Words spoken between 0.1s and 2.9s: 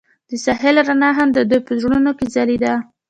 د ساحل رڼا هم د دوی په زړونو کې ځلېده.